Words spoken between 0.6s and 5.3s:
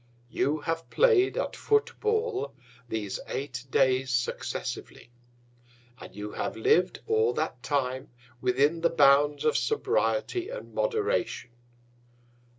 have play'd at Foot ball these eight Days successively;